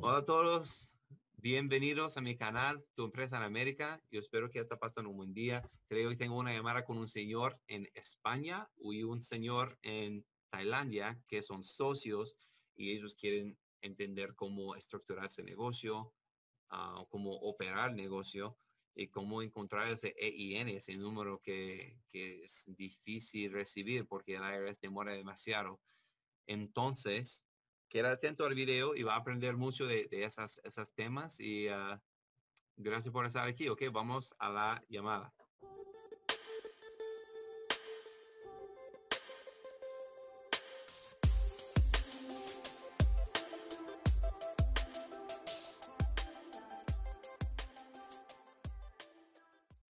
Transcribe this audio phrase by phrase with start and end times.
[0.00, 0.90] Hola a todos,
[1.36, 4.02] bienvenidos a mi canal, Tu Empresa en América.
[4.10, 5.62] Yo espero que está pasando un buen día.
[5.86, 11.18] Creo que tengo una llamada con un señor en España y un señor en Tailandia
[11.28, 12.36] que son socios
[12.76, 16.12] y ellos quieren entender cómo estructurar ese negocio,
[16.72, 18.58] uh, cómo operar el negocio
[18.94, 24.80] y cómo encontrar ese EIN, ese número que, que es difícil recibir porque el IRS
[24.80, 25.80] demora demasiado.
[26.46, 27.44] Entonces,
[27.88, 31.68] queda atento al video y va a aprender mucho de, de esas, esas temas y
[31.68, 31.98] uh,
[32.76, 33.68] gracias por estar aquí.
[33.68, 35.32] Ok, vamos a la llamada.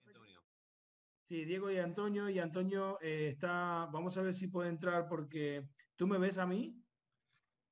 [0.06, 0.40] Antonio.
[1.26, 5.66] Sí, Diego y Antonio, y Antonio eh, está, vamos a ver si puede entrar porque
[5.96, 6.83] tú me ves a mí.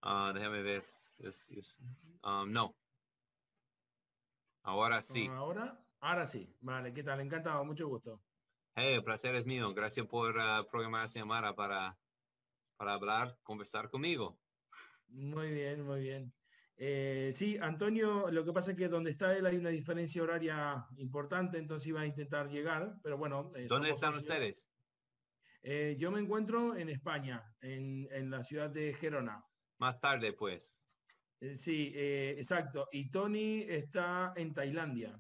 [0.03, 0.85] Ah, déjame ver.
[2.25, 2.77] Um, no.
[4.65, 5.29] Ahora sí.
[5.29, 6.55] Ahora, ahora sí.
[6.61, 7.21] Vale, ¿qué tal?
[7.21, 8.21] Encantado, mucho gusto.
[8.75, 9.73] Hey, el placer es mío.
[9.75, 11.97] Gracias por uh, programar esta llamada para,
[12.77, 14.39] para hablar, conversar conmigo.
[15.09, 16.33] Muy bien, muy bien.
[16.77, 20.85] Eh, sí, Antonio, lo que pasa es que donde está él hay una diferencia horaria
[20.97, 23.53] importante, entonces iba a intentar llegar, pero bueno.
[23.55, 24.29] Eh, ¿Dónde están socios.
[24.29, 24.67] ustedes?
[25.63, 29.45] Eh, yo me encuentro en España, en, en, la ciudad de Gerona.
[29.83, 30.73] Más tarde, pues.
[31.41, 32.89] Eh, sí, eh, exacto.
[32.93, 35.19] Y Tony está en Tailandia.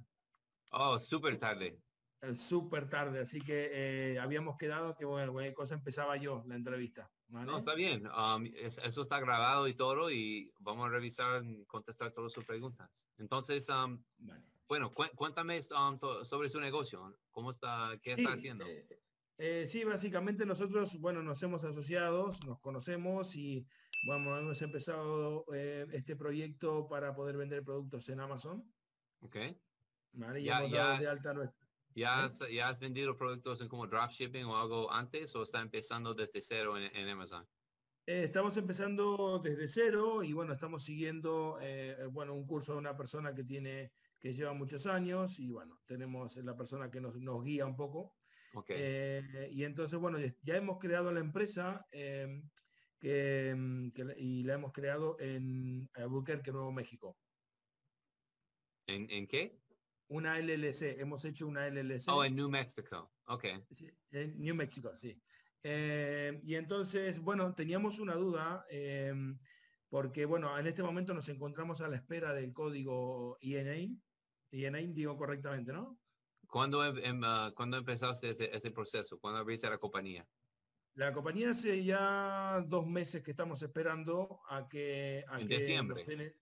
[0.70, 1.82] Oh, súper tarde.
[2.20, 7.10] Eh, súper tarde, así que habíamos quedado que, bueno, cualquier cosa empezaba yo la entrevista.
[7.26, 7.50] ¿vale?
[7.50, 8.06] No, está bien.
[8.06, 12.44] Um, es, eso está grabado y todo y vamos a revisar y contestar todas sus
[12.44, 12.88] preguntas.
[13.18, 14.44] Entonces, um, vale.
[14.68, 17.18] bueno, cu cuéntame um, sobre su negocio.
[17.32, 17.98] ¿Cómo está?
[18.00, 18.64] ¿Qué está haciendo?
[19.38, 23.66] Eh, sí, básicamente nosotros, bueno, nos hemos asociado, nos conocemos y,
[24.02, 28.64] bueno, hemos empezado eh, este proyecto para poder vender productos en Amazon.
[29.20, 29.36] Ok.
[30.12, 31.66] Vale, ya, ya, ya, de alta nuestra.
[31.94, 36.14] ¿Ya has, ¿Ya has vendido productos en como dropshipping o algo antes o está empezando
[36.14, 37.46] desde cero en, en Amazon?
[38.06, 42.96] Eh, estamos empezando desde cero y bueno, estamos siguiendo eh, bueno, un curso de una
[42.96, 47.44] persona que tiene, que lleva muchos años y bueno, tenemos la persona que nos, nos
[47.44, 48.16] guía un poco.
[48.54, 48.76] Okay.
[48.78, 52.42] Eh, y entonces, bueno, ya hemos creado la empresa eh,
[53.02, 57.18] que, que, y la hemos creado en Albuquerque, Nuevo México.
[58.86, 59.58] ¿En, ¿En, qué?
[60.08, 61.00] Una LLC.
[61.00, 62.08] Hemos hecho una LLC.
[62.08, 63.12] Oh, en New Mexico.
[63.26, 63.44] Ok.
[63.72, 65.20] Sí, en New Mexico, sí.
[65.64, 68.64] Eh, y entonces, bueno, teníamos una duda
[69.88, 73.76] porque, bueno, en este momento nos encontramos a la espera del código INA.
[74.52, 75.98] INA, digo correctamente, ¿no?
[76.46, 79.18] ¿Cuándo, em, uh, ¿Cuándo, empezaste ese, ese, proceso?
[79.18, 80.26] ¿Cuándo abriste la compañía?
[80.94, 85.24] La compañía hace ya dos meses que estamos esperando a que...
[85.28, 86.36] A en que diciembre.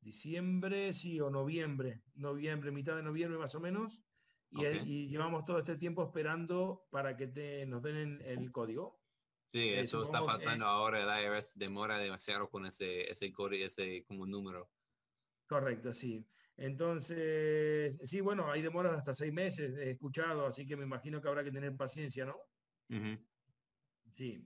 [0.00, 2.04] Diciembre, sí, o noviembre.
[2.14, 4.02] Noviembre, mitad de noviembre más o menos.
[4.50, 4.80] Y, Okay.
[4.86, 9.02] y llevamos todo este tiempo esperando para que te, nos den el, código.
[9.50, 11.02] Sí, Eh, eso está que- pasando ahora.
[11.02, 14.70] El IRS demora demasiado con ese, ese código, ese como número.
[15.46, 16.26] Correcto, sí.
[16.56, 21.28] Entonces, sí, bueno, hay demoras hasta seis meses, he escuchado, así que me imagino que
[21.28, 22.36] habrá que tener paciencia, ¿no?
[24.14, 24.44] Sí.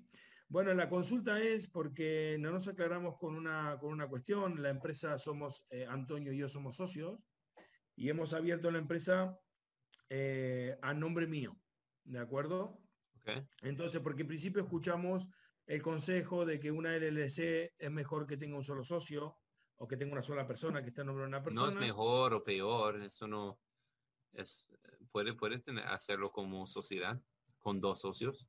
[0.49, 4.63] Bueno, la consulta es porque no nos aclaramos con una, con una cuestión.
[4.63, 7.21] La empresa somos, eh, Antonio y yo somos socios
[7.97, 9.39] y hemos abierto la empresa
[10.11, 11.57] eh, a nombre mío,
[12.05, 12.83] ¿de acuerdo?
[13.21, 13.47] Okay.
[13.63, 15.29] Entonces, porque en principio escuchamos
[15.67, 19.39] el consejo de que una LLC es mejor que tenga un solo socio
[19.77, 21.73] o que tenga una sola persona que esté en nombre de una No persona.
[21.73, 23.59] es mejor o peor, eso no
[24.33, 24.67] es
[25.11, 27.21] puede puede tener, hacerlo como sociedad
[27.63, 28.47] con dos socios.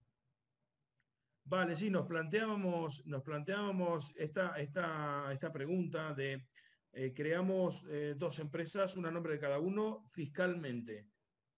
[1.45, 6.47] Vale, sí, nos planteábamos, nos planteábamos esta, esta, esta pregunta de
[6.93, 11.07] eh, creamos eh, dos empresas, una nombre de cada uno, fiscalmente.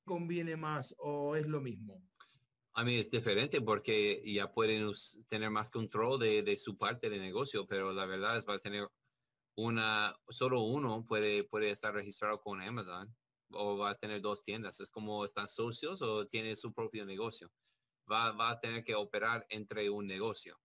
[0.04, 2.02] ¿Conviene más o es lo mismo?
[2.74, 4.92] A mí es diferente porque ya pueden
[5.28, 8.60] tener más control de, de su parte de negocio, pero la verdad es va a
[8.60, 8.88] tener
[9.56, 13.16] una, solo uno puede, puede estar registrado con Amazon
[13.52, 14.80] o va a tener dos tiendas.
[14.80, 17.52] Es como están socios o tiene su propio negocio.
[18.12, 20.62] Va, va a tener que operar entre un negocio.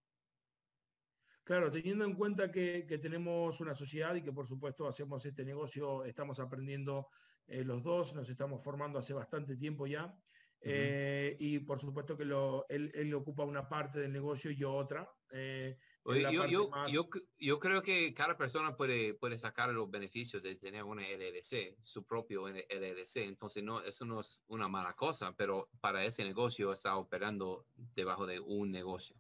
[1.45, 5.45] Claro, teniendo en cuenta que, que tenemos una sociedad y que por supuesto hacemos este
[5.45, 7.09] negocio, estamos aprendiendo
[7.47, 10.15] eh, los dos, nos estamos formando hace bastante tiempo ya.
[10.61, 14.73] eh, y por supuesto que lo, él, él ocupa una parte del negocio y yo
[14.75, 15.09] otra.
[15.33, 17.09] eh, Yo, yo, más- yo,
[17.39, 22.05] yo creo que cada persona puede, puede sacar los beneficios de tener una LLC, su
[22.05, 23.25] propio LLC.
[23.25, 28.27] Entonces, no, eso no es una mala cosa, pero para ese negocio está operando debajo
[28.27, 29.17] de un negocio.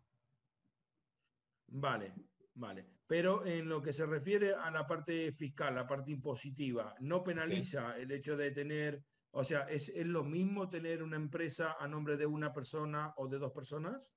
[1.69, 2.15] Vale,
[2.55, 7.23] Vale, pero en lo que se refiere a la parte fiscal, la parte impositiva, no
[7.23, 11.87] penaliza el hecho de tener, o sea, ¿es, ¿es, lo mismo tener una empresa a
[11.87, 14.13] nombre de una persona o de dos personas?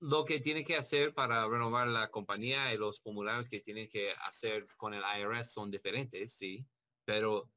[0.00, 4.12] Lo que tiene que hacer para renovar la compañía y los formularios que tiene que
[4.24, 6.66] hacer con el IRS son diferentes, sí,
[7.04, 7.50] pero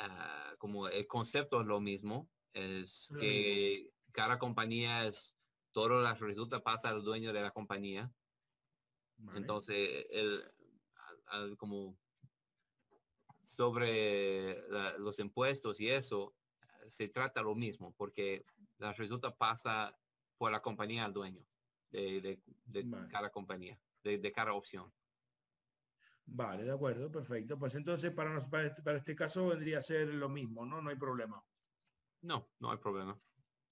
[0.00, 5.36] uh, como el concepto es lo mismo, es que cada compañía es,
[5.72, 8.10] todo las resulta pasa al dueño de la compañía.
[9.34, 10.44] Entonces, el,
[11.58, 11.98] como
[13.42, 14.62] sobre
[14.98, 16.34] los impuestos y eso,
[16.86, 18.44] se trata lo mismo, porque
[18.78, 19.96] la resulta pasa
[20.38, 21.46] por la compañía al dueño
[21.92, 22.40] de,
[23.10, 24.92] cada compañía, de, cada opción.
[26.24, 27.58] Vale, de acuerdo, perfecto.
[27.58, 30.80] Pues entonces para, para, este, para este caso vendría a ser lo mismo, ¿no?
[30.80, 31.42] No hay problema.
[32.22, 33.18] No, no hay problema.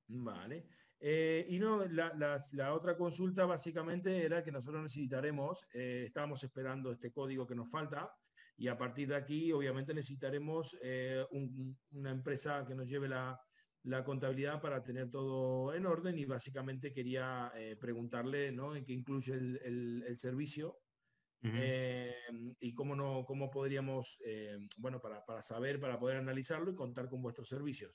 [0.09, 0.67] Vale.
[1.03, 7.11] Eh, y no, la, otra consulta básicamente era que nosotros necesitaremos, eh, estábamos esperando este
[7.11, 8.13] código que nos falta
[8.59, 11.25] y a partir de aquí obviamente necesitaremos eh,
[11.93, 13.41] una empresa que nos lleve la,
[14.05, 18.77] contabilidad para tener todo en orden y básicamente quería preguntarle ¿no?
[18.77, 20.79] en qué incluye el, servicio
[21.43, 24.21] y cómo, no, cómo podríamos,
[24.77, 27.95] bueno, para, para, saber, para poder analizarlo y contar con vuestros servicios.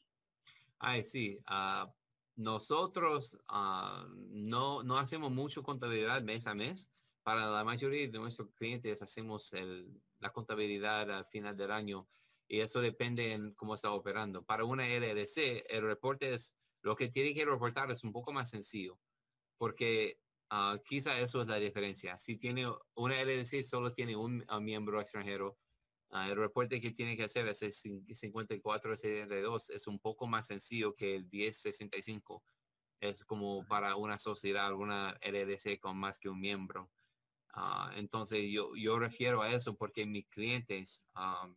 [0.80, 1.40] Ay, sí.
[1.50, 1.90] Uh,
[2.36, 6.90] nosotros uh, no, no hacemos mucho contabilidad mes a mes.
[7.24, 9.90] Para la mayoría de nuestros clientes hacemos el,
[10.20, 12.08] la contabilidad al final del año
[12.48, 14.44] y eso depende en cómo está operando.
[14.44, 18.50] Para una LLC, el reporte es, lo que tiene que reportar es un poco más
[18.50, 19.00] sencillo,
[19.58, 20.20] porque
[20.52, 22.18] uh, quizá eso es la diferencia.
[22.18, 22.66] Si tiene
[22.96, 25.58] una LLC, solo tiene un, un miembro extranjero,
[26.12, 30.96] Ah, el reporte que tiene que hacer es el 5472 es un poco más sencillo
[30.96, 32.44] que el 1065.
[33.02, 36.90] Es como para una sociedad, una LLC con más que un miembro.
[37.56, 41.04] Uh, entonces yo, yo refiero a eso porque mis clientes,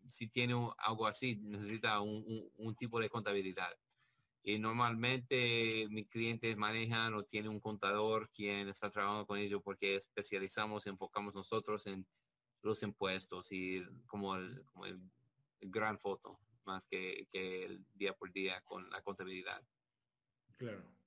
[0.09, 3.73] si tienen algo así, necesita un, un, tipo de contabilidad.
[4.45, 9.97] Y normalmente mis clientes manejan o tienen un contador quien está trabajando con ellos porque
[9.97, 12.07] especializamos, enfocamos nosotros en
[12.63, 15.01] los impuestos y como el, como el
[15.61, 19.61] gran foto, más que, que, el día por día con la contabilidad.
[20.57, 20.98] Claro.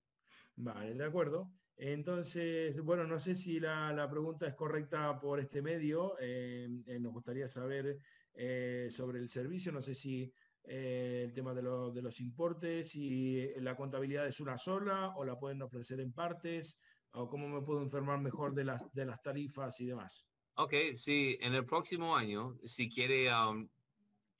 [0.62, 1.50] Vale, de acuerdo.
[1.76, 6.16] Entonces, bueno, no sé si la, la pregunta es correcta por este medio.
[6.20, 7.98] Eh, eh, nos gustaría saber
[8.36, 9.72] eh, sobre el servicio.
[9.72, 10.32] No sé si
[10.64, 15.40] el tema de, lo, de, los importes, si la contabilidad es una sola o la
[15.40, 16.78] pueden ofrecer en partes,
[17.14, 20.28] o cómo me puedo informar mejor de las, de las tarifas y demás.
[20.58, 23.68] Ok, sí, en el próximo año, si quiere um,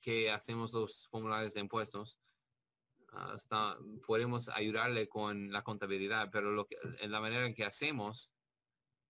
[0.00, 2.16] que hacemos los formularios de impuestos,
[3.12, 8.32] hasta podemos ayudarle con la contabilidad, pero lo que, en la manera en que hacemos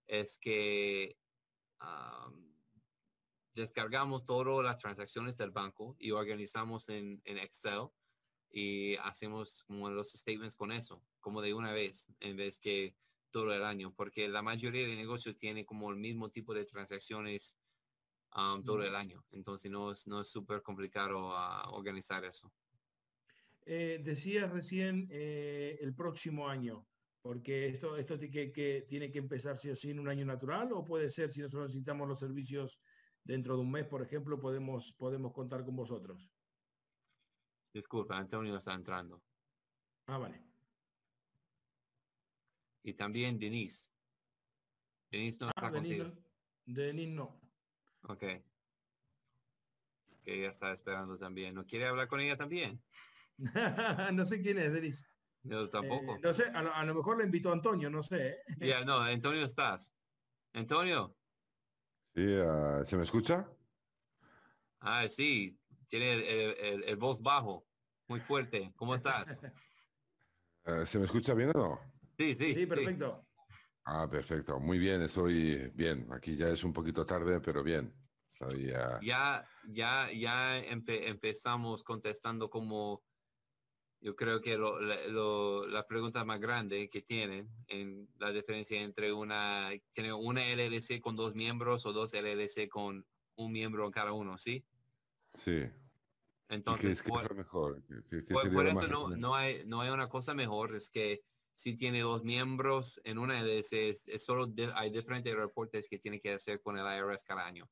[0.07, 1.17] es que
[1.81, 2.53] um,
[3.55, 7.89] descargamos todas las transacciones del banco y organizamos en, en, Excel
[8.51, 12.97] y hacemos como los statements con eso, como de una vez, en vez que
[13.31, 17.57] todo el año, porque la mayoría de negocios tiene como el mismo tipo de transacciones
[18.37, 19.25] um, todo el año.
[19.31, 22.53] Entonces no es no es súper complicado uh, organizar eso.
[23.65, 26.87] Eh, decías recién eh, el próximo año,
[27.23, 30.73] porque esto, esto que, que, tiene que empezar sí o sí en un año natural,
[30.73, 32.81] o puede ser si nosotros necesitamos los servicios
[33.25, 36.29] dentro de un mes, por ejemplo, podemos, podemos contar con vosotros.
[37.73, 39.23] Disculpa, Antonio está entrando.
[40.07, 40.53] Ah, vale
[42.83, 43.89] y también Denise.
[45.11, 46.13] Denise no está ah, contigo.
[46.65, 47.41] Denise no.
[48.03, 48.21] Ok.
[50.23, 51.55] Que ella está esperando también.
[51.55, 52.83] ¿No quiere hablar con ella también?
[54.13, 55.07] no sé quién es, Denise.
[55.43, 56.17] Yo tampoco.
[56.17, 58.39] Eh, no sé, a lo, mejor le invitó Antonio, no sé.
[58.61, 59.93] Ya, no, Antonio estás.
[60.53, 61.17] Antonio.
[62.15, 63.49] Sí, uh, ¿se me escucha?
[64.81, 65.59] Ah, sí,
[65.89, 67.67] tiene el, el, voz bajo,
[68.09, 68.73] muy fuerte.
[68.77, 69.41] ¿Cómo estás?
[70.67, 71.81] Uh, ¿Se me escucha bien o no?
[72.19, 72.55] Sí, sí.
[72.55, 73.27] Sí, perfecto.
[73.85, 74.61] Ah, perfecto.
[74.61, 76.07] Muy bien, estoy bien.
[76.13, 77.93] Aquí ya es un poquito tarde, pero bien.
[79.03, 83.03] Ya, ya, ya empezamos contestando como
[84.03, 89.71] yo creo que lo, la pregunta más grande que tienen en la diferencia entre una,
[89.93, 93.07] tiene una LLC con dos miembros o dos LLC con
[93.37, 94.65] un miembro en cada uno, ¿sí?
[95.29, 95.63] Sí.
[96.49, 97.83] Entonces, ¿Qué, es, mejor?
[98.53, 101.23] por, eso no, no, hay, no hay una cosa mejor, es que
[101.55, 106.21] si tiene dos miembros en una de esas, es solo hay diferentes reportes que tiene
[106.21, 107.71] que hacer con el IRS cada año.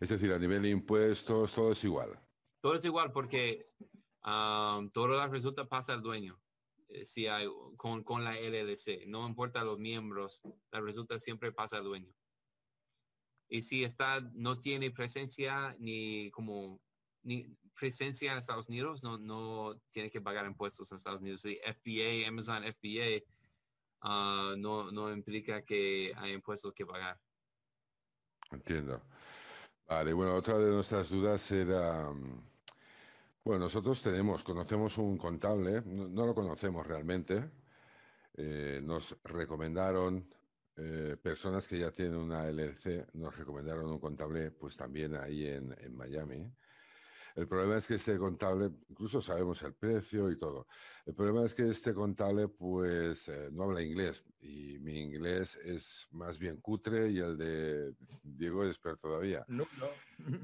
[0.00, 2.18] Es decir, a nivel de impuestos, todo es igual.
[2.60, 3.66] Todo es igual porque
[4.24, 6.40] um, todo las resulta pasa al dueño.
[6.88, 7.46] eh, si hay
[7.76, 10.40] con, con la LLC, no importa los miembros,
[10.72, 12.12] la resulta siempre pasa al dueño.
[13.48, 16.80] Y si está, no tiene presencia ni como
[17.22, 21.42] ni presencia en Estados Unidos, no, no tiene que pagar impuestos en Estados Unidos.
[21.42, 23.22] Si FBA, Amazon FBA,
[24.02, 27.20] ah, no, no implica que hay impuestos que pagar.
[28.50, 29.02] Entiendo.
[29.86, 32.42] Vale, bueno, otra de nuestras dudas era, mm,
[33.48, 37.50] bueno, nosotros tenemos, conocemos un contable, no, lo conocemos realmente,
[38.34, 40.28] eh, nos recomendaron
[40.76, 45.74] eh, personas que ya tienen una LLC, nos recomendaron un contable, pues también ahí en,
[45.80, 46.46] en Miami.
[47.36, 50.66] El problema es que este contable, incluso sabemos el precio y todo.
[51.06, 56.06] El problema es que este contable pues eh, no habla inglés y mi inglés es
[56.10, 59.42] más bien cutre y el de Diego es peor todavía.
[59.48, 60.38] No, no.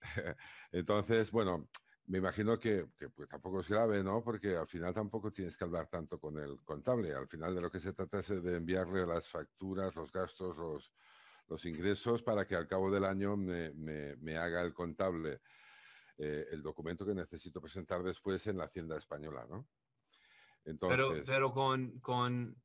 [0.72, 1.68] Entonces, bueno,
[2.08, 4.22] me imagino que, pues, tampoco es grave, ¿no?
[4.22, 7.14] Porque al final tampoco tienes que hablar tanto con el contable.
[7.14, 10.92] Al final de lo que se trata es de enviarle las facturas, los gastos, los,
[11.48, 15.40] los ingresos para que al cabo del año me, me haga el contable
[16.20, 19.68] eh, el documento que necesito presentar después en la Hacienda Española, ¿no?
[20.64, 22.60] Entonces, pero, con, con,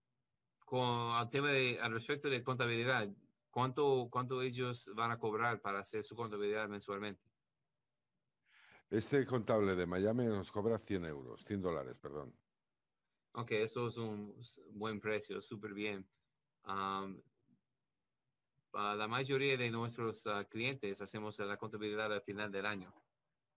[0.65, 3.07] con al tema de, al respecto de contabilidad,
[3.51, 7.21] ¿cuánto, ¿cuánto ellos van a cobrar para hacer su contabilidad mensualmente?
[8.93, 12.31] Este contable de Miami nos cobra 100 euros, 100 dólares, perdón.
[13.31, 14.35] Ok, eso es un
[14.73, 16.07] buen precio, súper bien.
[18.71, 22.93] la mayoría de nuestros ah, clientes hacemos la contabilidad al final del año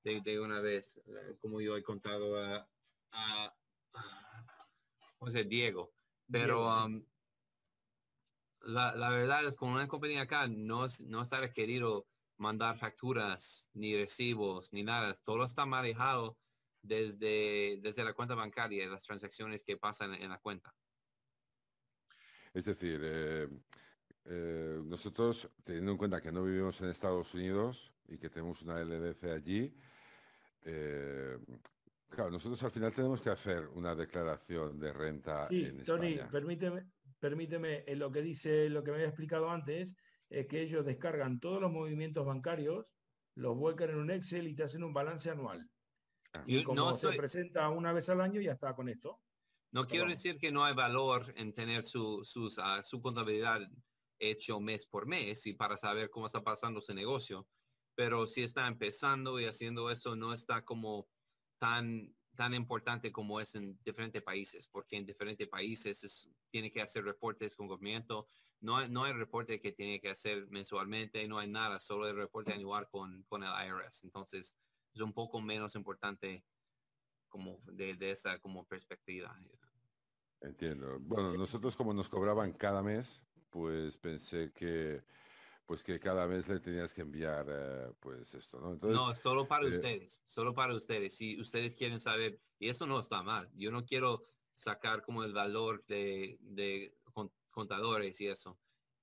[0.03, 2.67] de, una vez, eh, como yo he contado a,
[3.13, 3.55] a,
[5.47, 5.93] Diego.
[6.33, 7.05] Pero um,
[8.63, 12.07] la, la, verdad es con una compañía acá no, no está requerido
[12.39, 15.13] mandar facturas, ni recibos, ni nada.
[15.25, 16.39] Todo está manejado
[16.83, 20.75] desde, desde la cuenta bancaria, las transacciones que pasan en la cuenta.
[22.53, 23.49] Es decir, eh,
[24.25, 28.81] eh, nosotros, teniendo en cuenta que no vivimos en Estados Unidos y que tenemos una
[28.81, 29.77] LDC allí,
[30.63, 31.39] eh,
[32.09, 35.49] claro, nosotros al final tenemos que hacer una declaración de renta.
[35.49, 36.87] Sí, Tony, permíteme,
[37.19, 39.97] permíteme, en lo que dice, lo que me había explicado antes,
[40.31, 42.87] es que ellos descargan todos los movimientos bancarios,
[43.37, 45.69] los vuelcan en un Excel y te hacen un balance anual.
[46.33, 46.45] Ah.
[46.47, 49.21] Y como no se presenta una vez al año, ya está con esto.
[49.73, 53.61] No quiero decir que no hay valor en tener su, sus, uh, su contabilidad
[54.19, 57.47] hecho mes por mes y para saber cómo está pasando su negocio
[57.97, 61.09] pero si está empezando y haciendo eso no está como
[61.59, 67.03] tan tan importante como es en diferentes países, porque en diferentes países tiene que hacer
[67.03, 68.27] reportes con gobierno,
[68.61, 72.17] no hay, no hay reporte que tiene que hacer mensualmente, no hay nada, solo el
[72.17, 74.05] reporte anual con, con el IRS.
[74.05, 74.57] Entonces,
[74.95, 76.45] es un poco menos importante
[77.29, 79.37] como de, de esa como perspectiva.
[80.41, 80.99] Entiendo.
[81.01, 85.03] Bueno, nosotros como nos cobraban cada mes, pues pensé que
[85.67, 88.79] pues que cada vez le tenías que enviar eh, pues esto, ¿no?
[88.89, 91.17] no, solo para eh, ustedes, solo para ustedes.
[91.17, 94.23] Si ustedes quieren saber, y eso no está mal, yo no quiero
[94.55, 96.97] sacar como el valor de, de
[97.57, 98.59] contadores y eso.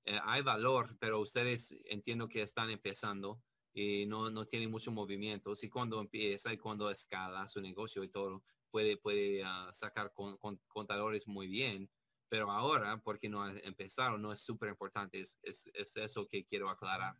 [0.06, 3.42] Eh, hay valor, pero ustedes entiendo que están empezando
[3.74, 5.54] y no, no tienen mucho movimiento.
[5.60, 10.38] Y cuando empieza y cuando escala su negocio y todo, puede, puede ah, sacar con,
[10.68, 11.90] contadores muy bien
[12.34, 17.16] pero ahora, porque no empezaron, no es súper importante, es, eso que quiero aclarar.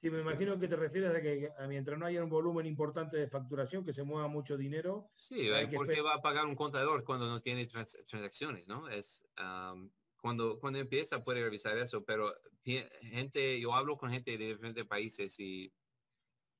[0.00, 3.28] Sí, me imagino que te refieres a que mientras no haya un volumen importante de
[3.28, 5.12] facturación, que se mueva mucho dinero.
[5.14, 8.88] Sí, porque va a pagar un contador cuando no tiene transacciones, ¿no?
[8.88, 9.24] Es
[10.20, 12.34] cuando, cuando empieza puede revisar eso, pero
[12.64, 15.72] gente, yo hablo con gente de diferentes países y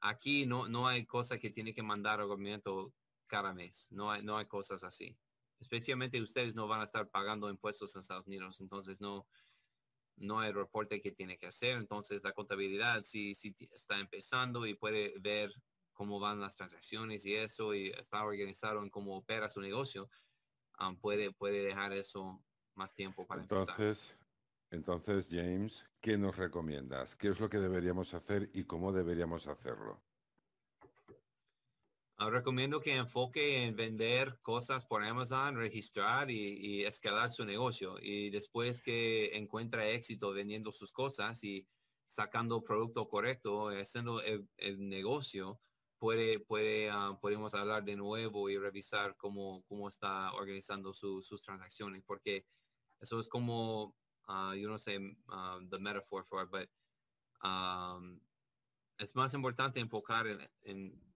[0.00, 2.92] aquí no, no hay cosa que tiene que mandar al gobierno
[3.26, 5.16] cada mes, no hay, no hay cosas así.
[5.60, 9.26] Especialmente ustedes no van a estar pagando impuestos en Estados Unidos, entonces no,
[10.16, 14.74] no hay reporte que tiene que hacer, entonces la contabilidad sí, sí está empezando y
[14.74, 15.52] puede ver
[15.92, 20.08] cómo van las transacciones y eso y está organizado en cómo opera su negocio,
[20.78, 22.40] um, puede, puede dejar eso
[22.78, 24.16] más tiempo para entonces,
[24.70, 27.16] Entonces, James, ¿qué nos recomiendas?
[27.16, 30.00] ¿Qué es lo que deberíamos hacer y cómo deberíamos hacerlo?
[32.20, 37.96] Ah, recomiendo que enfoque en vender cosas por Amazon, registrar y, escalar su negocio.
[38.02, 41.64] Y después que encuentra éxito vendiendo sus cosas y
[42.08, 45.60] sacando producto correcto, haciendo el, negocio,
[45.98, 52.02] puede, puede, ah, podemos hablar de nuevo y revisar cómo, cómo está organizando sus transacciones.
[52.04, 52.44] Porque
[53.00, 53.94] eso es como,
[54.28, 54.98] uh, yo no sé,
[55.70, 56.68] the metaphor for it, but
[57.44, 58.20] um,
[58.98, 60.26] es más importante enfocar
[60.62, 61.08] en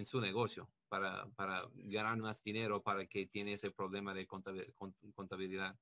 [0.00, 5.78] en su negocio para, para ganar más dinero para que tiene ese problema de contabilidad.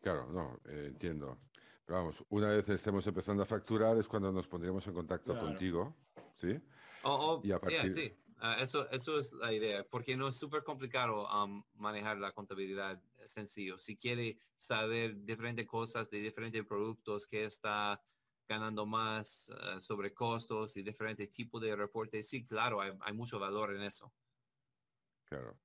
[0.00, 1.38] Claro, no, eh, entiendo.
[1.84, 5.96] Pero vamos, una vez estemos empezando a facturar es cuando nos pondremos en contacto contigo,
[6.36, 6.58] ¿sí?
[7.42, 8.16] y a sí.
[8.42, 12.98] Ah, eso, eso es la idea, porque no es súper complicado um, manejar la contabilidad
[13.26, 13.78] sencillo.
[13.78, 18.02] Si quiere saber diferentes cosas de diferentes productos que está
[18.48, 23.38] ganando más ah, sobre costos y diferentes tipos de reportes, sí, claro, hay, hay mucho
[23.38, 24.10] valor en eso.
[25.26, 25.58] Claro.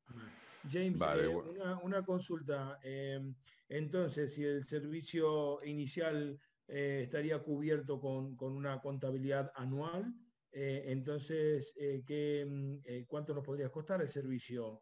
[0.70, 1.28] James, eh,
[1.82, 2.80] una, consulta.
[2.84, 3.36] Em,
[3.70, 10.14] entonces, si el servicio inicial eh, estaría cubierto con, con, una contabilidad anual,
[10.56, 11.74] eh, entonces,
[12.06, 14.82] ¿qué, mm, ¿cuánto nos podría costar el servicio?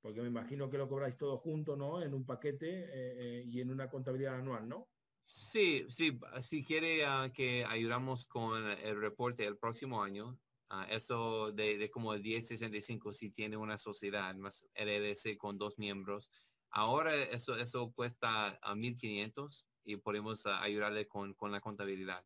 [0.00, 2.00] porque me imagino que lo cobráis todo junto, ¿no?
[2.00, 4.88] En un paquete y en una contabilidad anual, ¿no?
[5.24, 11.52] Sí, sí, si quiere ah, que ayudamos con el reporte el próximo año, Ah, eso
[11.52, 16.30] de, de, como el 1065 si tiene una sociedad más LLC con dos miembros.
[16.70, 22.24] Ahora eso, eso cuesta a 1500 y podemos ah, ayudarle con, con, la contabilidad.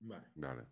[0.00, 0.66] Vale.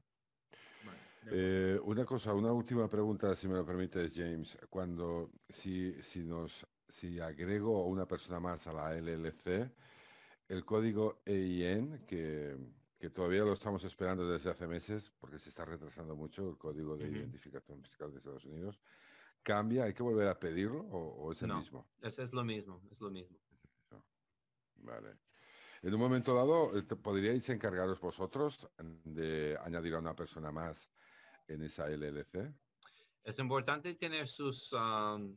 [1.30, 4.58] Eh, una cosa, una última pregunta, si me lo permite, James.
[4.68, 9.70] Cuando, si, si nos, si agrego una persona más a la LLC,
[10.48, 12.56] el código EIN que,
[12.98, 16.96] que todavía lo estamos esperando desde hace meses, porque se está retrasando mucho el código
[16.96, 18.80] de identificación fiscal de Estados Unidos.
[19.42, 19.84] ¿Cambia?
[19.84, 21.86] ¿Hay que volver a pedirlo o, es el mismo?
[22.00, 23.38] Es, es lo mismo, es lo mismo.
[24.76, 25.16] Vale.
[25.82, 28.66] En un momento dado, eh, ¿podríais encargaros vosotros
[29.04, 30.90] de añadir a una persona más
[31.48, 32.52] en esa LLC?
[33.24, 35.36] Es importante tener sus um,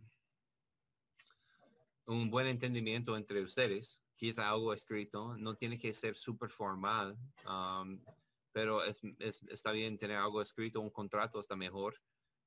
[2.06, 7.16] un buen entendimiento entre ustedes quizá algo escrito, no tiene que ser súper formal,
[7.48, 8.02] um,
[8.52, 11.96] pero es, está bien tener algo escrito, un contrato está mejor,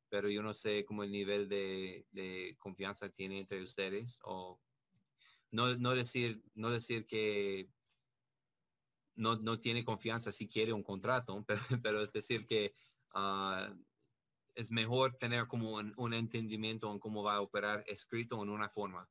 [0.09, 4.61] pero yo no sé cómo el nivel de, confianza tiene entre ustedes o
[5.53, 7.69] no, no decir, no decir que
[9.15, 11.45] no, no, tiene confianza si quiere un contrato,
[11.85, 12.75] pero, es decir que
[13.15, 13.75] uh,
[14.55, 18.69] es mejor tener como un, un, entendimiento en cómo va a operar escrito en una
[18.69, 19.09] forma.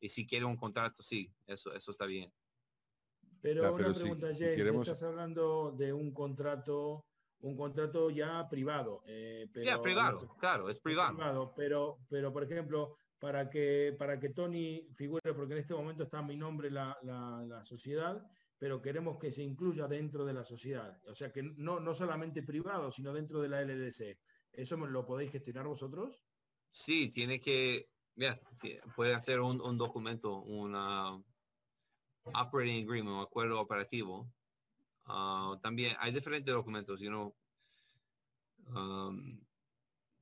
[0.00, 2.32] Y si quiere un contrato, sí, eso, eso está bien.
[3.44, 7.04] Pero una pregunta, James, estás hablando de un contrato,
[7.40, 9.02] un contrato ya privado.
[9.06, 11.52] Eh, ya, privado, claro, es privado.
[11.54, 16.22] pero, pero, por ejemplo, para que, para que Tony figure, porque en este momento está
[16.22, 18.26] mi nombre la, la, sociedad,
[18.64, 20.98] pero queremos que se incluya dentro de la sociedad.
[21.06, 24.18] O sea, que no, no solamente privado, sino dentro de la LLC.
[24.50, 26.18] ¿Eso lo podéis gestionar vosotros?
[26.70, 28.40] Sí, tiene que, Yeah,
[28.96, 30.74] puede hacer un, un documento, un
[32.22, 34.32] operating agreement, un acuerdo operativo.
[35.06, 37.36] Uh, también hay diferentes documentos, you know,
[38.74, 39.44] um,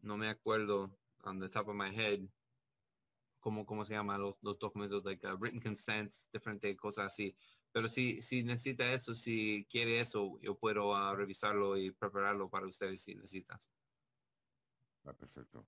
[0.00, 2.28] no me acuerdo on the top of my head
[3.38, 7.36] cómo, cómo se llaman los, los documentos, like uh, written consents, diferentes cosas así.
[7.72, 12.66] Pero si, si necesita eso, si quiere eso, yo puedo uh, revisarlo y prepararlo para
[12.66, 13.70] ustedes si necesitas.
[15.04, 15.66] Ah, perfecto.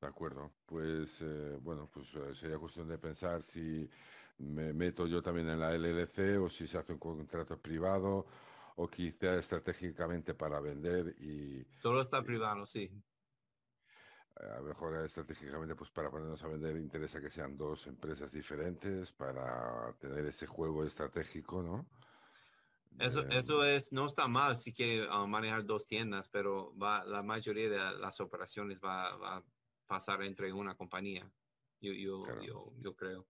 [0.00, 3.88] De acuerdo, pues eh, bueno, pues eh, sería cuestión de pensar si
[4.38, 8.26] me meto yo también en la LLC o si se hace un contrato privado
[8.76, 11.64] o quizá estratégicamente para vender y...
[11.80, 12.90] Todo está privado, sí.
[14.36, 19.12] A lo mejor estratégicamente pues para ponernos a vender interesa que sean dos empresas diferentes
[19.12, 21.86] para tener ese juego estratégico, ¿no?
[22.98, 27.22] Eso, eso es, no está mal si quiere ah, manejar dos tiendas, pero va, la
[27.22, 29.44] mayoría de las operaciones va, va
[29.86, 31.30] pasar entre una compañía.
[31.80, 33.26] Yo, yo, yo, yo creo.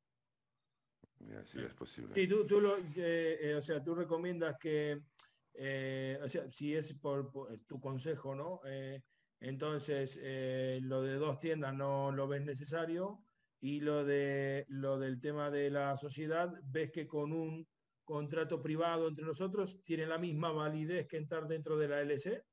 [1.45, 2.21] Sí, es posible.
[2.21, 5.01] Y tú, tú lo, eh, eh, o sea, tú recomiendas que,
[5.55, 7.31] eh, o sea, si es por,
[7.67, 8.61] tu consejo, ¿no?
[9.41, 10.19] Entonces,
[10.83, 13.23] lo de dos tiendas no lo ves necesario
[13.61, 17.67] y lo de lo del tema de la sociedad, ves que con un
[18.05, 22.45] contrato privado entre nosotros tiene la misma validez que entrar dentro de la LC.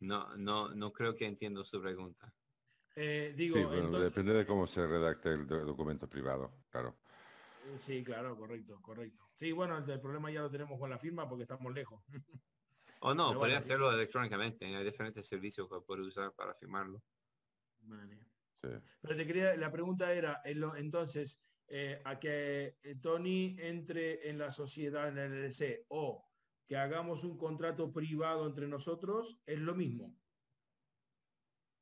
[0.00, 2.32] No, no, no creo que entiendo su pregunta.
[2.94, 6.98] Eh, digo, sí, bueno, depende de cómo se redacte el documento privado, claro.
[7.66, 9.28] Eh, sí, claro, correcto, correcto.
[9.34, 12.02] Sí, bueno, el, problema ya lo tenemos con la firma porque estamos lejos.
[13.00, 14.66] O no, podría hacerlo electrónicamente.
[14.66, 17.02] Hay diferentes servicios que puede usar para firmarlo.
[17.80, 18.18] Vale.
[18.60, 18.68] Sí.
[19.00, 25.08] Pero te quería, la pregunta era, entonces, eh, a que Tony entre en la sociedad
[25.08, 26.28] en el LLC o
[26.68, 30.14] que hagamos un contrato privado entre nosotros, es lo mismo.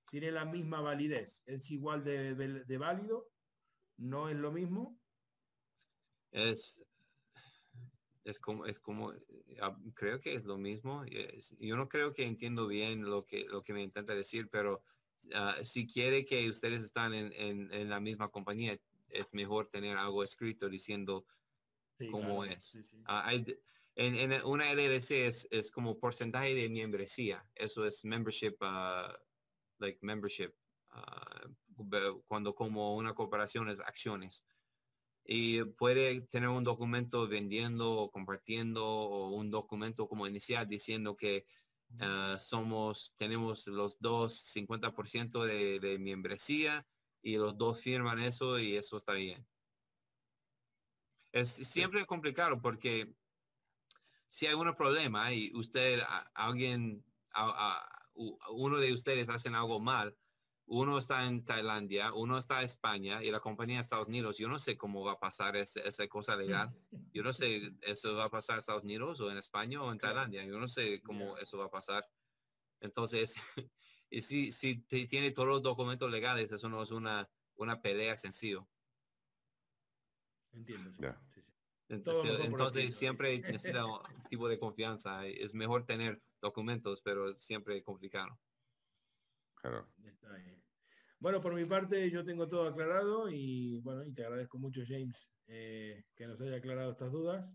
[0.09, 1.43] Tiene la misma validez.
[1.45, 3.29] Es igual de, válido.
[3.97, 5.01] No es lo mismo.
[6.31, 6.86] Es,
[8.27, 9.13] es como, es como,
[9.61, 11.05] ah, creo que es lo mismo.
[11.59, 14.83] Yo no creo que entiendo bien lo que, lo que me intenta decir, pero
[15.33, 20.69] ah, si quiere que ustedes están en, la misma compañía, es mejor tener algo escrito
[20.69, 21.25] diciendo
[22.11, 22.79] cómo es.
[23.05, 23.33] Ah,
[23.95, 27.49] en, una LLC es, es, como porcentaje de membresía.
[27.55, 28.57] Eso es membership,
[29.79, 30.53] like membership,
[32.27, 34.45] cuando como una cooperación es acciones
[35.27, 41.47] y puede tener un documento vendiendo o compartiendo o un documento como inicial diciendo que
[42.01, 46.87] ah, somos, tenemos los dos 50% de, de membresía
[47.23, 49.45] y los dos firman eso y eso está bien.
[51.33, 53.13] Es siempre complicado porque
[54.29, 56.01] si hay un problema y usted,
[56.35, 57.05] alguien,
[58.51, 60.17] uno de ustedes hacen algo mal,
[60.67, 64.37] uno está en Tailandia, uno está en España y la compañía de Estados Unidos.
[64.37, 66.75] Yo no sé cómo va a pasar esa cosa legal.
[67.13, 69.99] Yo no sé, eso va a pasar en Estados Unidos o en España o en
[69.99, 70.45] Tailandia.
[70.45, 72.05] Yo no sé cómo eso va a pasar.
[72.81, 73.35] Entonces,
[74.11, 78.67] y si, si tiene todos los documentos legales, eso no es una, una pelea sencillo.
[80.53, 80.91] Entiendo.
[81.89, 85.25] Entonces, entonces siempre necesita un tipo de confianza.
[85.27, 88.37] Es mejor tener documentos, pero siempre complicado.
[91.19, 95.29] Bueno, por mi parte yo tengo todo aclarado y bueno, y te agradezco mucho James
[95.47, 97.53] eh, que nos haya aclarado estas dudas.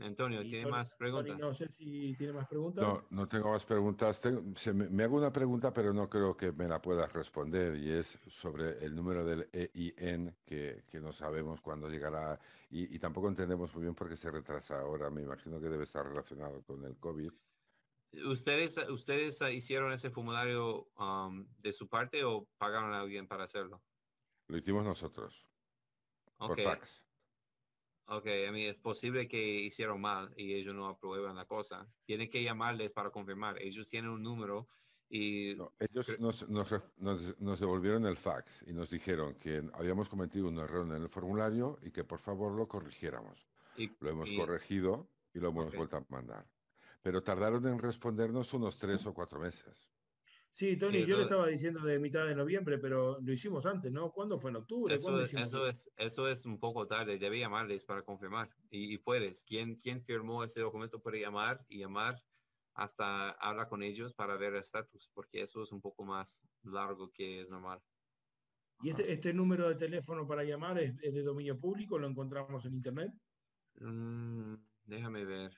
[0.00, 1.38] Antonio, ¿tiene más preguntas?
[1.38, 2.84] no sé si tiene más preguntas.
[2.84, 4.20] No, no tengo más preguntas.
[4.72, 8.84] me, hago una pregunta, pero no creo que me la puedas responder, y es sobre
[8.84, 12.38] el número del EIN, que, que no sabemos cuándo llegará,
[12.70, 15.10] y, y, tampoco entendemos muy bien por qué se retrasa ahora.
[15.10, 17.32] Me imagino que debe estar relacionado con el COVID.
[18.12, 23.82] ¿Ustedes, ustedes hicieron ese formulario um, de su parte o pagaron a alguien para hacerlo?
[24.48, 25.46] Lo hicimos nosotros.
[26.38, 27.04] Por fax.
[28.06, 31.86] Ok, a mí es posible que hicieron mal y ellos no aprueban la cosa.
[32.06, 33.60] Tienen que llamarles para confirmar.
[33.60, 34.68] Ellos tienen un número
[35.10, 35.50] y...
[35.78, 36.72] ellos nos, nos,
[37.38, 41.78] nos, devolvieron el fax y nos dijeron que habíamos cometido un error en el formulario
[41.82, 43.46] y que por favor lo corrigiéramos.
[43.76, 46.46] Y, lo hemos corregido y lo hemos vuelto a mandar
[47.02, 49.88] pero tardaron en respondernos unos tres o cuatro meses.
[50.52, 54.10] Sí, Tony, yo le estaba diciendo de mitad de noviembre, pero lo hicimos antes, ¿no?
[54.10, 54.92] ¿Cuándo fue en octubre?
[54.92, 58.50] Eso, es, eso, es, un poco tarde, debe llamarles para confirmar.
[58.68, 62.20] Y, puedes, ¿Quién, ¿quién firmó ese documento puede llamar y llamar
[62.74, 67.12] hasta hablar con ellos para ver el estatus, porque eso es un poco más largo
[67.12, 67.80] que es normal.
[68.82, 71.98] ¿Y este, este número de teléfono para llamar es, de dominio público?
[71.98, 73.12] ¿Lo encontramos en internet?
[73.80, 75.52] Mm, déjame ver.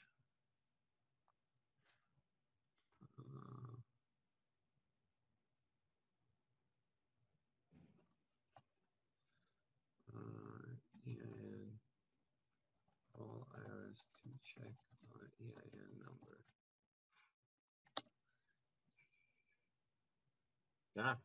[21.00, 21.22] Ah,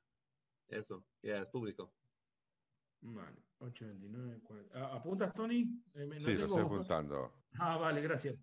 [0.68, 1.94] eso, ya es público.
[3.02, 4.70] Vale, 829.
[4.74, 5.70] Ah, ¿Apuntas, Tony?
[5.94, 7.34] Eh, sí, lo estoy apuntando.
[7.60, 8.36] Ah, vale, gracias.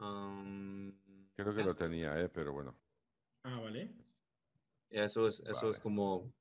[0.00, 0.92] Um,
[1.34, 2.76] Creo que lo tenía, eh, pero bueno.
[3.44, 3.94] Ah, vale.
[4.90, 6.32] Eso es, eso es como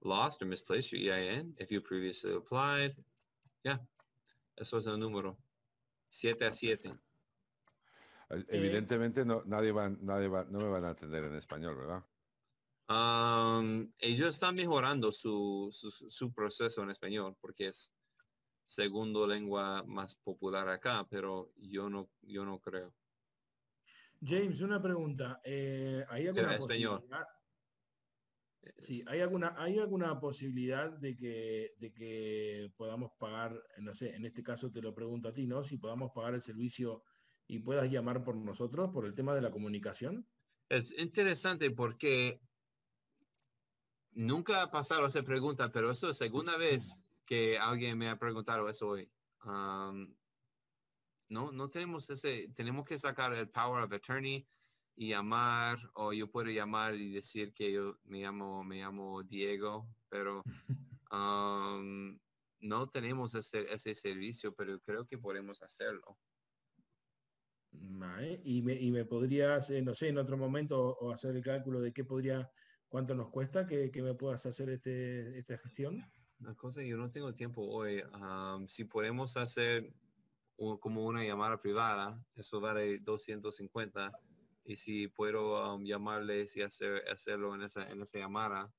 [0.00, 2.94] lost or misplaced your EIN if you previously applied.
[3.62, 3.80] Ya,
[4.56, 5.36] eso es el número.
[6.08, 6.90] 7 a 7.
[8.30, 12.04] Eh, evidentemente no, nadie va, nadie va, no me van a atender en español, ¿verdad?
[13.98, 17.92] Ellos están mejorando su, su, proceso en español porque es
[18.66, 22.92] segundo lengua más popular acá, pero yo no, yo no creo.
[24.22, 25.40] James, una pregunta.
[25.44, 27.26] Eh, ¿Hay alguna posibilidad?
[28.78, 34.26] Sí, ¿hay alguna, ¿hay alguna posibilidad de que, de que podamos pagar, no sé, en
[34.26, 35.64] este caso te lo pregunto a ti, ¿no?
[35.64, 37.04] Si podamos pagar el servicio
[37.46, 40.26] y puedas llamar por nosotros por el tema de la comunicación.
[40.68, 42.40] Es interesante porque
[44.12, 48.68] Nunca ha pasado esa pregunta, pero eso es segunda vez que alguien me ha preguntado
[48.68, 49.10] eso hoy.
[51.28, 54.46] no, no tenemos ese, tenemos que sacar el power of attorney
[54.96, 59.88] y llamar, o yo puedo llamar y decir que yo me llamo, me llamo Diego,
[60.08, 60.42] pero
[62.60, 66.18] no tenemos ese, ese servicio, pero creo que podemos hacerlo.
[68.44, 71.80] Y, me, y me podrías, eh, no sé, en otro momento o hacer el cálculo
[71.80, 72.50] de qué podría
[72.90, 76.04] ¿Cuánto nos cuesta que, me puedas hacer este, esta gestión?
[76.40, 78.02] La cosa yo no tengo tiempo hoy.
[78.66, 79.94] si podemos hacer
[80.56, 84.10] como una llamada privada, eso vale 250.
[84.64, 88.72] Y si puedo llamarles y hacer, hacerlo en esa, en esa llamada,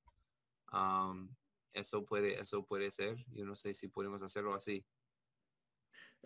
[1.71, 3.15] eso, puede, eso puede ser.
[3.29, 4.85] Yo no sé si podemos hacerlo así.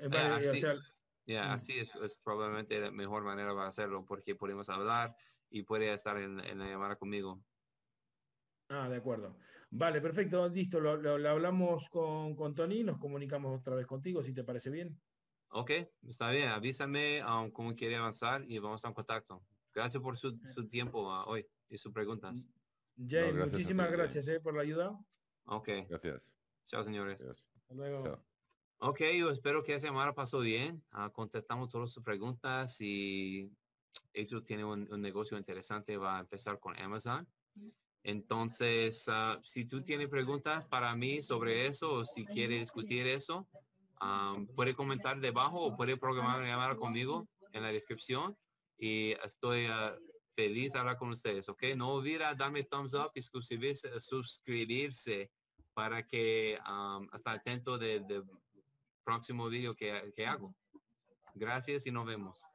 [0.02, 5.16] así, así es, probablemente la mejor manera para hacerlo porque podemos hablar
[5.52, 7.44] y puede estar en, la llamada conmigo.
[8.70, 9.38] Ah, de acuerdo.
[9.70, 10.80] Vale, perfecto, listo.
[10.80, 15.00] Lo, hablamos con, con Tony, nos comunicamos otra vez contigo, si te parece bien.
[15.50, 15.72] Ok,
[16.08, 16.50] está bien.
[16.50, 19.44] Avísame um, cómo quiere avanzar y vamos a en contacto.
[19.74, 22.46] Gracias por su, su tiempo uh, hoy y sus preguntas.
[22.98, 24.98] Jay, muchísimas gracias eh, por la ayuda.
[25.46, 25.70] Ok.
[25.90, 26.32] Gracias.
[26.68, 27.22] Chao, señores.
[27.22, 28.24] Hasta luego.
[28.80, 30.84] Ok, yo espero que esa semana pasó bien.
[30.94, 33.52] Uh, contestamos todas sus preguntas y
[34.14, 35.98] ellos tienen un, negocio interesante.
[35.98, 37.28] Va a empezar con Amazon.
[38.08, 43.48] Entonces, uh, si tú tienes preguntas para mí sobre eso o si quieres discutir eso,
[44.56, 48.38] puede comentar debajo o puede programar una conmigo en la descripción
[48.78, 49.98] y estoy uh,
[50.36, 51.64] feliz de hablar con ustedes, ¿ok?
[51.76, 55.32] No olvida darme thumbs up y suscribirse,
[55.74, 58.24] para que um, atento del
[59.04, 60.54] próximo video que, que hago.
[61.34, 62.55] Gracias y nos vemos.